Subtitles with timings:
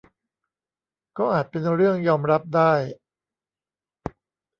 [1.17, 2.73] ก็อาจเป็นเรื่องยอมรับได้